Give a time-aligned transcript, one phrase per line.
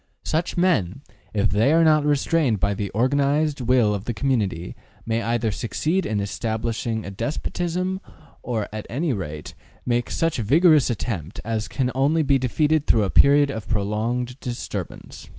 [0.25, 1.01] Such men,
[1.31, 6.07] if they are not restrained by the organized will of the community, may either succeed
[6.07, 8.01] in establishing a despotism,
[8.41, 9.53] or, at any rate,
[9.85, 14.39] make such a vigorous attempt as can only be defeated through a period of prolonged
[14.39, 15.29] disturbance.